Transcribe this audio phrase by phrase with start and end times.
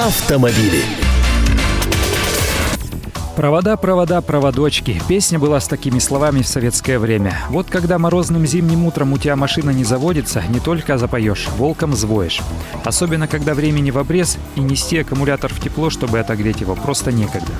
[0.00, 0.82] Автомобили.
[3.36, 4.98] Провода, провода, проводочки.
[5.06, 7.38] Песня была с такими словами в советское время.
[7.50, 12.40] Вот когда морозным зимним утром у тебя машина не заводится, не только запоешь, волком звоешь.
[12.82, 17.52] Особенно, когда времени в обрез и нести аккумулятор в тепло, чтобы отогреть его, просто некогда.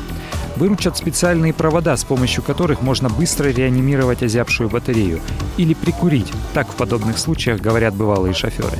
[0.56, 5.20] Выручат специальные провода, с помощью которых можно быстро реанимировать озябшую батарею.
[5.58, 8.78] Или прикурить, так в подобных случаях говорят бывалые шоферы.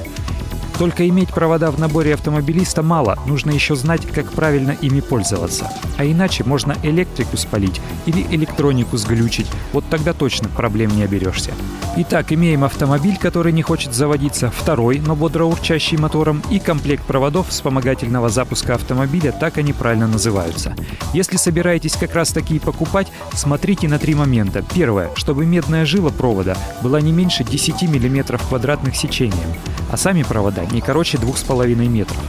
[0.81, 5.71] Только иметь провода в наборе автомобилиста мало, нужно еще знать, как правильно ими пользоваться.
[5.99, 11.53] А иначе можно электрику спалить или электронику сглючить, вот тогда точно проблем не оберешься.
[11.99, 17.51] Итак, имеем автомобиль, который не хочет заводиться, второй, но бодро урчащий мотором, и комплект проводов
[17.51, 20.75] вспомогательного запуска автомобиля, так они правильно называются.
[21.13, 24.65] Если собираетесь как раз такие покупать, смотрите на три момента.
[24.75, 29.53] Первое, чтобы медная жила провода была не меньше 10 мм квадратных сечением
[29.91, 32.23] а сами провода не короче 2,5 метров.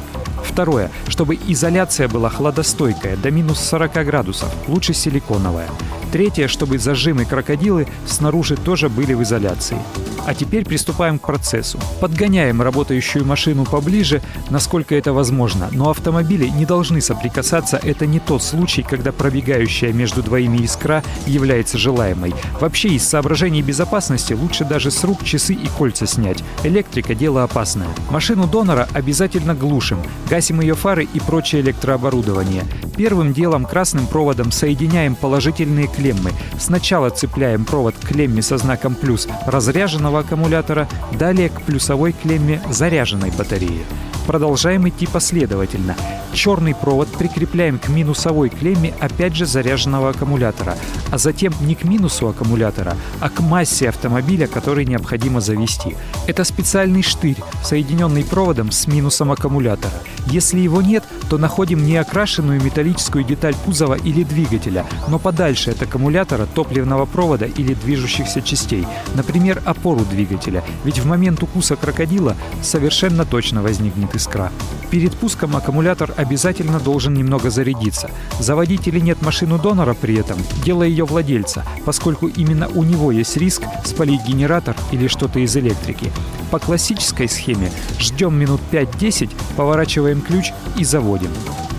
[0.44, 5.70] Второе, чтобы изоляция была хладостойкая, до минус 40 градусов, лучше силиконовая.
[6.12, 9.78] Третье, чтобы зажимы крокодилы снаружи тоже были в изоляции.
[10.26, 11.80] А теперь приступаем к процессу.
[12.00, 17.80] Подгоняем работающую машину поближе, насколько это возможно, но автомобили не должны соприкасаться.
[17.82, 22.34] Это не тот случай, когда пробегающая между двоими искра является желаемой.
[22.60, 26.44] Вообще, из соображений безопасности лучше даже с рук часы и кольца снять.
[26.64, 27.90] Электрика– дело опасное.
[28.12, 32.64] Машину донора обязательно глушим, гасим ее фары и прочее электрооборудование.
[32.96, 36.32] Первым делом красным проводом соединяем положительные клеммы.
[36.60, 43.32] Сначала цепляем провод к клемме со знаком «плюс» разряженного аккумулятора, далее к плюсовой клемме заряженной
[43.32, 43.86] батареи.
[44.32, 45.94] Продолжаем идти последовательно.
[46.32, 50.78] Черный провод прикрепляем к минусовой клемме опять же заряженного аккумулятора,
[51.12, 55.98] а затем не к минусу аккумулятора, а к массе автомобиля, который необходимо завести.
[56.28, 59.96] Это специальный штырь, соединенный проводом с минусом аккумулятора.
[60.28, 66.46] Если его нет, то находим неокрашенную металлическую деталь кузова или двигателя, но подальше от аккумулятора,
[66.46, 73.62] топливного провода или движущихся частей, например, опору двигателя, ведь в момент укуса крокодила совершенно точно
[73.62, 74.52] возникнет искра.
[74.92, 78.10] Перед пуском аккумулятор обязательно должен немного зарядиться.
[78.40, 83.38] Заводить или нет машину донора при этом– дело ее владельца, поскольку именно у него есть
[83.38, 86.12] риск спалить генератор или что-то из электрики.
[86.52, 91.32] По классической схеме ждем минут 5-10, поворачиваем ключ и заводим.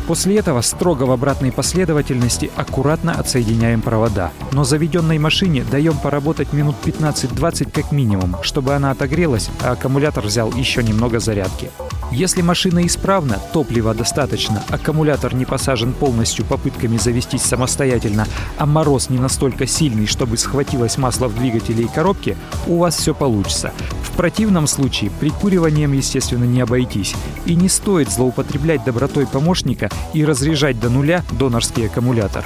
[0.06, 4.32] После этого строго в обратной последовательности аккуратно отсоединяем провода.
[4.50, 10.52] Но заведенной машине даем поработать минут 15-20 как минимум, чтобы она отогрелась, а аккумулятор взял
[10.52, 11.70] еще немного зарядки.
[12.12, 18.26] Если машина исправна, топлива достаточно, аккумулятор не посажен полностью попытками завестись самостоятельно,
[18.58, 22.36] а мороз не настолько сильный, чтобы схватилось масло в двигателе и коробке,
[22.66, 23.72] у вас все получится.
[24.02, 27.14] В противном случае прикуриванием, естественно, не обойтись.
[27.46, 32.44] И не стоит злоупотреблять добротой помощника и разряжать до нуля донорский аккумулятор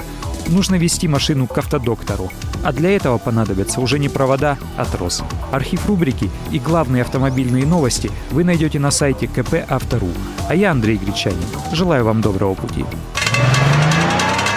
[0.49, 2.31] нужно вести машину к автодоктору.
[2.63, 5.23] А для этого понадобятся уже не провода, а трос.
[5.51, 10.09] Архив рубрики и главные автомобильные новости вы найдете на сайте КП Автору.
[10.49, 11.37] А я Андрей Гречанин.
[11.71, 12.85] Желаю вам доброго пути.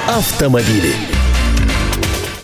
[0.09, 1.20] Автомобили.